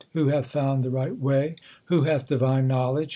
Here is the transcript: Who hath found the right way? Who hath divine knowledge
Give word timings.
Who 0.13 0.29
hath 0.29 0.47
found 0.47 0.81
the 0.81 0.89
right 0.89 1.15
way? 1.15 1.57
Who 1.85 2.05
hath 2.05 2.25
divine 2.25 2.67
knowledge 2.67 3.09